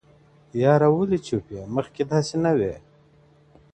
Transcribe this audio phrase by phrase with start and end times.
[0.51, 2.73] ه یاره ولي چوپ یې مخکي داسي نه وې؟